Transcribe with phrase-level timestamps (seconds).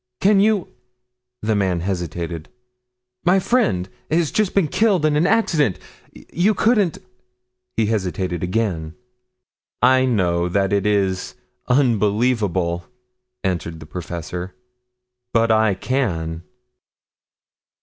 [0.19, 0.69] "Can you?"
[1.43, 2.49] the man hesitated.
[3.23, 5.77] "My friend has just been killed in an accident.
[6.11, 6.97] You couldn't"
[7.77, 8.95] he hesitated again.
[9.79, 11.35] "I know that it is
[11.67, 12.85] unbelievable,"
[13.43, 14.55] answered the professor.
[15.35, 16.45] "But I can."